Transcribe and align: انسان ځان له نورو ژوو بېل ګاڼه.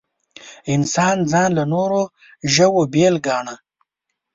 انسان 0.73 1.17
ځان 1.31 1.49
له 1.57 1.63
نورو 1.73 2.01
ژوو 2.53 2.81
بېل 2.93 3.15
ګاڼه. 3.25 3.55